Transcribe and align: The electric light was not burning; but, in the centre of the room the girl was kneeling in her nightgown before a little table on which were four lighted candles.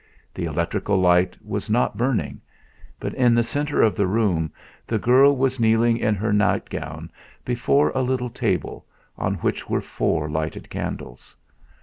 The 0.33 0.45
electric 0.45 0.89
light 0.89 1.37
was 1.45 1.69
not 1.69 1.95
burning; 1.95 2.41
but, 2.99 3.13
in 3.13 3.35
the 3.35 3.43
centre 3.43 3.83
of 3.83 3.93
the 3.95 4.07
room 4.07 4.51
the 4.87 4.97
girl 4.97 5.37
was 5.37 5.59
kneeling 5.59 5.97
in 5.97 6.15
her 6.15 6.33
nightgown 6.33 7.11
before 7.45 7.91
a 7.93 8.01
little 8.01 8.31
table 8.31 8.87
on 9.15 9.35
which 9.35 9.69
were 9.69 9.79
four 9.79 10.27
lighted 10.27 10.71
candles. 10.71 11.35